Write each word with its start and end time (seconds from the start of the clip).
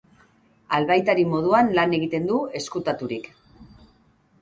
Albaitari 0.77 1.27
moduan 1.35 1.71
lan 1.81 1.95
egiten 1.99 2.27
du 2.33 2.43
ezkutaturik. 2.63 3.33